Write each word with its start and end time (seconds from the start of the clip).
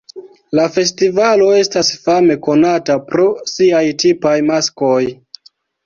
La 0.59 0.63
festivalo 0.77 1.51
estas 1.59 1.93
fame 2.07 2.39
konata 2.49 2.99
pro 3.13 3.29
siaj 3.55 3.87
tipaj 4.07 4.37
maskoj. 4.53 5.01